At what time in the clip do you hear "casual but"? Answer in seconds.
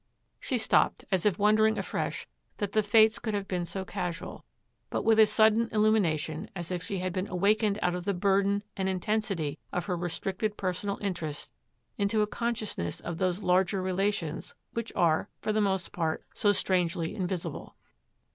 3.85-5.03